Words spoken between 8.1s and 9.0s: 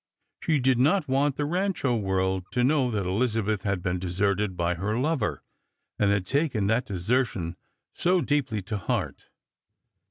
deeply to